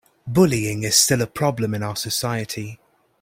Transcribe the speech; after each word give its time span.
Bullying 0.25 0.81
is 0.81 0.95
still 0.95 1.21
a 1.21 1.27
problem 1.27 1.75
in 1.75 1.83
our 1.83 1.95
society. 1.95 2.79